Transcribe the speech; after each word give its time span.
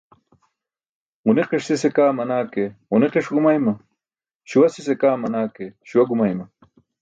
Ġuniqiṣ 1.25 1.63
sise 1.67 1.89
kaa 1.95 2.11
manaa 2.17 2.43
ke 2.53 2.63
ġuniqiṣ 2.91 3.25
gumayma, 3.33 3.73
śuwa 4.49 4.67
sise 4.73 4.93
kaa 5.01 5.15
manaa 5.21 5.47
ke 5.55 5.65
śuwa 5.87 6.03
gumayma. 6.09 6.45